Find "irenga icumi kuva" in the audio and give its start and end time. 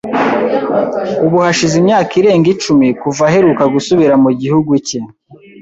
2.19-3.23